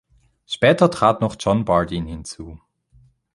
Später 0.47 0.89
trat 0.89 1.21
noch 1.21 1.35
John 1.39 1.63
Bardeen 1.63 2.07
hinzu. 2.07 2.59